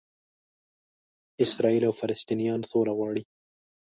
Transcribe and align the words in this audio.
اسراییل 1.43 1.83
او 1.89 1.93
فلسطنینان 1.99 2.61
سوله 2.71 2.91
غواړي. 2.97 3.21